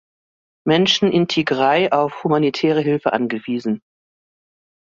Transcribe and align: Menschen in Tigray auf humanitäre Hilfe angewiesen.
Menschen 0.67 1.11
in 1.11 1.27
Tigray 1.27 1.91
auf 1.91 2.23
humanitäre 2.23 2.81
Hilfe 2.81 3.13
angewiesen. 3.13 3.83